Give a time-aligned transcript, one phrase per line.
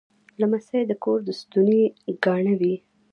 [0.41, 1.81] لمسی د کور د ستوني
[2.25, 2.75] ګاڼه وي.